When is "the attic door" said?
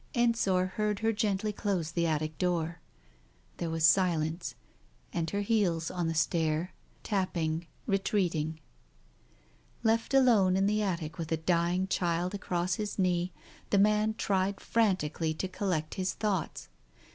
1.91-2.79